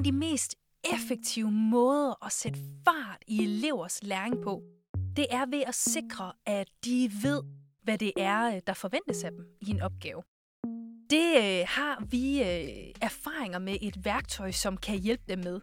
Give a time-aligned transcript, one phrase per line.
[0.00, 0.54] af de mest
[0.94, 4.62] effektive måder at sætte fart i elevers læring på,
[5.16, 7.42] det er ved at sikre, at de ved,
[7.82, 10.22] hvad det er, øh, der forventes af dem i en opgave.
[11.10, 15.60] Det øh, har vi øh, erfaringer med et værktøj, som kan hjælpe dem med.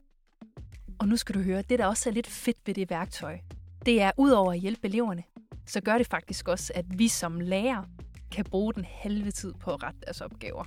[0.99, 3.39] Og nu skal du høre, det der også er lidt fedt ved det værktøj,
[3.85, 5.23] det er udover at hjælpe eleverne,
[5.65, 7.83] så gør det faktisk også, at vi som lærer
[8.31, 10.65] kan bruge den halve tid på at rette deres opgaver.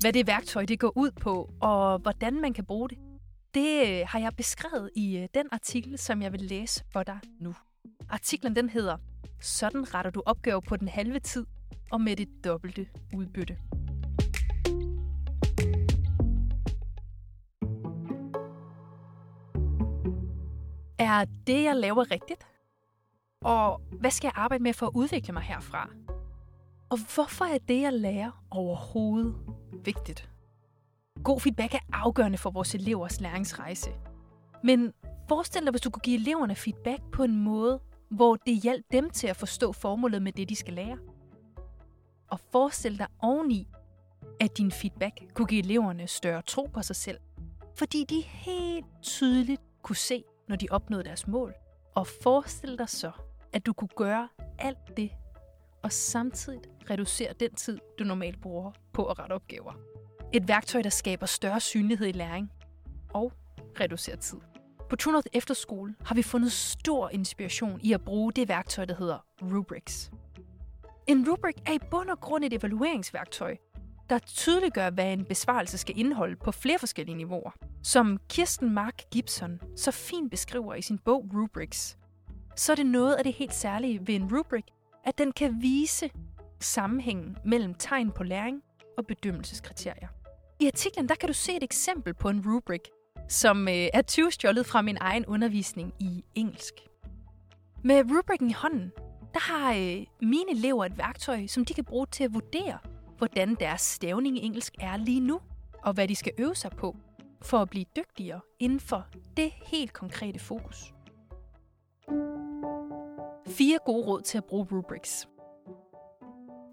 [0.00, 2.98] Hvad det værktøj det går ud på, og hvordan man kan bruge det,
[3.54, 7.18] det øh, har jeg beskrevet i øh, den artikel, som jeg vil læse for dig
[7.40, 7.54] nu.
[8.08, 8.96] Artiklen den hedder
[9.40, 11.46] Sådan retter du opgaver på den halve tid
[11.90, 13.56] og med det dobbelte udbytte.
[20.98, 22.46] Er det, jeg laver rigtigt?
[23.44, 25.90] Og hvad skal jeg arbejde med for at udvikle mig herfra?
[26.90, 29.49] Og hvorfor er det, jeg lærer overhovedet
[29.84, 30.30] vigtigt?
[31.24, 33.90] God feedback er afgørende for vores elevers læringsrejse.
[34.64, 34.92] Men
[35.28, 39.10] forestil dig, hvis du kunne give eleverne feedback på en måde, hvor det hjalp dem
[39.10, 40.98] til at forstå formålet med det, de skal lære.
[42.30, 43.68] Og forestil dig oveni,
[44.40, 47.18] at din feedback kunne give eleverne større tro på sig selv,
[47.74, 51.54] fordi de helt tydeligt kunne se, når de opnåede deres mål.
[51.94, 53.10] Og forestil dig så,
[53.52, 55.10] at du kunne gøre alt det,
[55.82, 56.60] og samtidig
[56.90, 59.72] reducere den tid, du normalt bruger på at rette opgaver.
[60.32, 62.52] Et værktøj, der skaber større synlighed i læring
[63.14, 63.32] og
[63.80, 64.38] reducerer tid.
[64.90, 69.18] På Trunoth Efterskole har vi fundet stor inspiration i at bruge det værktøj, der hedder
[69.42, 70.10] Rubrics.
[71.06, 73.56] En rubric er i bund og grund et evalueringsværktøj,
[74.10, 77.50] der tydeliggør, hvad en besvarelse skal indeholde på flere forskellige niveauer.
[77.82, 81.98] Som Kirsten Mark Gibson så fint beskriver i sin bog Rubrics,
[82.56, 84.64] så er det noget af det helt særlige ved en rubrik,
[85.04, 86.10] at den kan vise
[86.60, 88.62] sammenhængen mellem tegn på læring
[88.98, 90.08] og bedømmelseskriterier.
[90.60, 92.80] I artiklen der kan du se et eksempel på en rubrik,
[93.28, 96.74] som øh, er 20 stjålet fra min egen undervisning i engelsk.
[97.84, 98.92] Med rubrikken i hånden,
[99.34, 102.78] der har øh, mine elever et værktøj, som de kan bruge til at vurdere,
[103.18, 105.40] hvordan deres stavning i engelsk er lige nu,
[105.84, 106.96] og hvad de skal øve sig på,
[107.42, 109.06] for at blive dygtigere inden for
[109.36, 110.94] det helt konkrete fokus.
[113.46, 115.28] Fire gode råd til at bruge rubrics.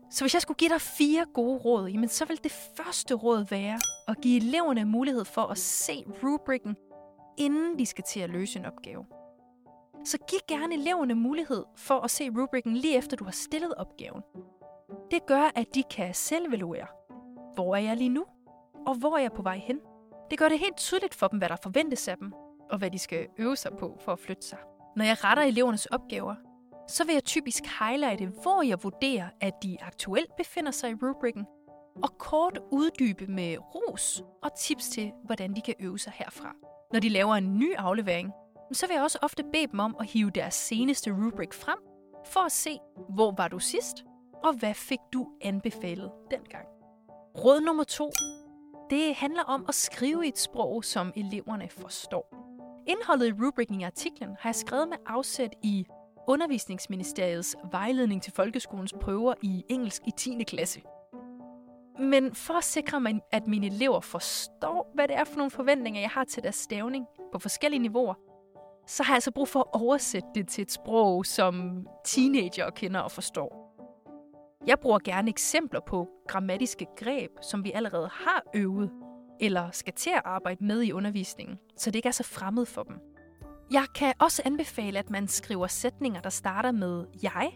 [0.09, 3.45] Så hvis jeg skulle give dig fire gode råd, jamen så vil det første råd
[3.49, 6.75] være at give eleverne mulighed for at se rubrikken,
[7.37, 9.05] inden de skal til at løse en opgave.
[10.05, 14.21] Så giv gerne eleverne mulighed for at se rubrikken lige efter du har stillet opgaven.
[15.11, 16.87] Det gør, at de kan selvvaluere.
[17.53, 18.25] Hvor er jeg lige nu?
[18.87, 19.79] Og hvor er jeg på vej hen?
[20.29, 22.33] Det gør det helt tydeligt for dem, hvad der forventes af dem,
[22.69, 24.57] og hvad de skal øve sig på for at flytte sig.
[24.95, 26.35] Når jeg retter elevernes opgaver,
[26.87, 31.45] så vil jeg typisk highlighte, hvor jeg vurderer, at de aktuelt befinder sig i rubrikken,
[32.03, 36.53] og kort uddybe med ros og tips til, hvordan de kan øve sig herfra.
[36.93, 38.31] Når de laver en ny aflevering,
[38.71, 41.79] så vil jeg også ofte bede dem om at hive deres seneste rubrik frem,
[42.25, 44.03] for at se, hvor var du sidst,
[44.43, 46.65] og hvad fik du anbefalet dengang.
[47.37, 48.11] Råd nummer to.
[48.89, 52.37] Det handler om at skrive i et sprog, som eleverne forstår.
[52.87, 55.85] Indholdet i rubrikken i artiklen har jeg skrevet med afsæt i
[56.29, 60.43] Undervisningsministeriets vejledning til folkeskolens prøver i engelsk i 10.
[60.43, 60.81] klasse.
[61.99, 66.01] Men for at sikre mig, at mine elever forstår, hvad det er for nogle forventninger,
[66.01, 68.13] jeg har til deres stavning på forskellige niveauer,
[68.87, 72.99] så har jeg altså brug for at oversætte det til et sprog, som teenager kender
[72.99, 73.67] og forstår.
[74.67, 78.91] Jeg bruger gerne eksempler på grammatiske greb, som vi allerede har øvet,
[79.39, 82.83] eller skal til at arbejde med i undervisningen, så det ikke er så fremmed for
[82.83, 82.95] dem.
[83.71, 87.51] Jeg kan også anbefale, at man skriver sætninger, der starter med jeg,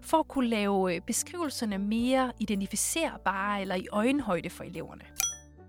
[0.00, 5.02] for at kunne lave øh, beskrivelserne mere identificerbare eller i øjenhøjde for eleverne.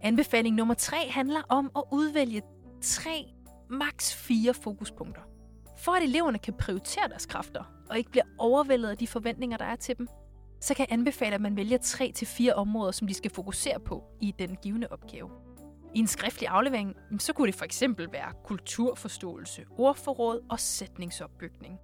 [0.01, 2.41] Anbefaling nummer tre handler om at udvælge
[2.81, 3.25] tre,
[3.69, 5.21] maks fire fokuspunkter.
[5.77, 9.65] For at eleverne kan prioritere deres kræfter og ikke bliver overvældet af de forventninger, der
[9.65, 10.07] er til dem,
[10.61, 13.79] så kan jeg anbefale, at man vælger tre til fire områder, som de skal fokusere
[13.79, 15.29] på i den givende opgave.
[15.95, 21.79] I en skriftlig aflevering, så kunne det for eksempel være kulturforståelse, ordforråd og sætningsopbygning.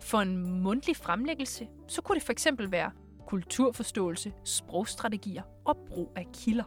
[0.00, 2.90] For en mundtlig fremlæggelse, så kunne det for eksempel være
[3.26, 6.64] kulturforståelse, sprogstrategier og brug af kilder.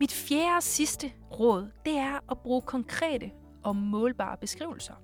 [0.00, 3.30] Mit fjerde og sidste råd, det er at bruge konkrete
[3.64, 4.94] og målbare beskrivelser.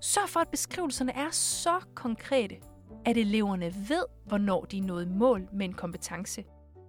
[0.00, 2.56] Sørg for, at beskrivelserne er så konkrete,
[3.04, 6.44] at eleverne ved, hvornår de er nået mål med en kompetence,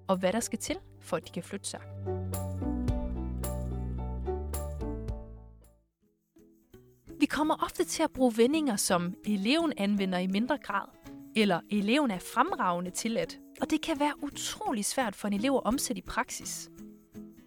[0.10, 1.82] og hvad der skal til, for at de kan flytte sig.
[7.20, 10.88] Vi kommer ofte til at bruge vendinger, som eleven anvender i mindre grad,
[11.36, 15.54] eller eleven er fremragende til at, og det kan være utrolig svært for en elev
[15.54, 16.70] at omsætte i praksis.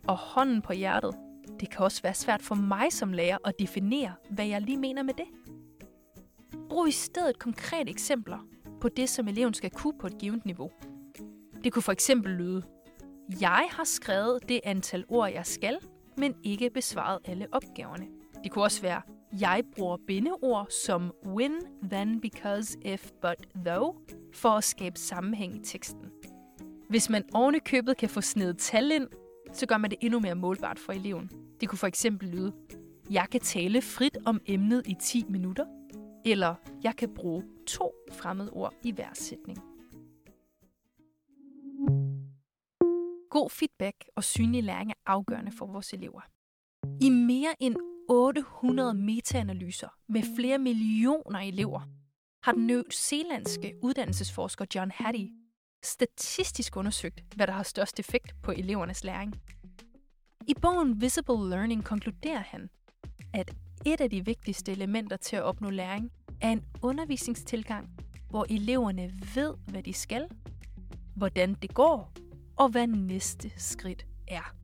[0.08, 1.14] Og hånden på hjertet,
[1.60, 5.02] det kan også være svært for mig som lærer at definere, hvad jeg lige mener
[5.02, 5.26] med det.
[6.68, 8.38] Brug i stedet konkrete eksempler
[8.80, 10.70] på det, som eleven skal kunne på et givet niveau.
[11.64, 12.62] Det kunne for eksempel lyde,
[13.40, 15.78] jeg har skrevet det antal ord, jeg skal,
[16.16, 18.06] men ikke besvaret alle opgaverne.
[18.44, 19.02] Det kunne også være,
[19.40, 21.52] jeg bruger bindeord som when,
[21.90, 23.96] then, because, if, but, though,
[24.34, 26.10] for at skabe sammenhæng i teksten.
[26.88, 29.08] Hvis man oven købet kan få snedet tal ind,
[29.52, 31.30] så gør man det endnu mere målbart for eleven.
[31.60, 32.52] Det kunne for eksempel lyde,
[33.10, 35.64] jeg kan tale frit om emnet i 10 minutter,
[36.24, 36.54] eller
[36.84, 39.71] jeg kan bruge to fremmedord i hver sætning.
[43.32, 46.20] God feedback og synlig læring er afgørende for vores elever.
[47.00, 47.76] I mere end
[48.08, 51.80] 800 metaanalyser med flere millioner elever
[52.44, 55.30] har den new-zealandske uddannelsesforsker John Hattie
[55.84, 59.34] statistisk undersøgt, hvad der har størst effekt på elevernes læring.
[60.48, 62.70] I bogen Visible Learning konkluderer han,
[63.34, 63.54] at
[63.86, 67.90] et af de vigtigste elementer til at opnå læring er en undervisningstilgang,
[68.30, 70.28] hvor eleverne ved, hvad de skal,
[71.16, 72.12] hvordan det går,
[72.56, 74.54] og hvad næste skridt er.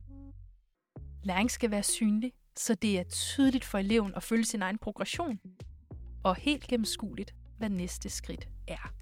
[1.23, 5.39] Læring skal være synlig, så det er tydeligt for eleven at følge sin egen progression,
[6.23, 8.93] og helt gennemskueligt, hvad næste skridt er.